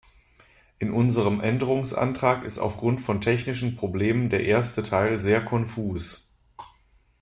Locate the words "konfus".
5.45-6.27